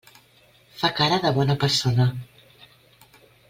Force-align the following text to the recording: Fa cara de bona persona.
Fa 0.79 0.89
cara 1.01 1.21
de 1.27 1.33
bona 1.37 1.57
persona. 1.67 2.11